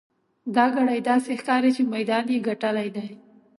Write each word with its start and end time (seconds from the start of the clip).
دا 0.55 0.65
ګړی 0.75 0.99
داسې 1.09 1.31
ښکاري 1.39 1.71
چې 1.75 1.83
میدان 1.93 2.25
یې 2.33 2.39
ګټلی 2.47 2.87
دی. 2.95 3.07